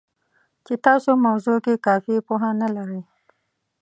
[0.65, 3.01] چې تاسې موضوع کې کافي پوهه نه لرئ